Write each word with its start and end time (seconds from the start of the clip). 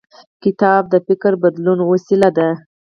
کتاب 0.43 0.83
د 0.89 0.95
فکر 1.07 1.31
بدلون 1.43 1.79
وسیله 1.91 2.29
ده. 2.37 2.49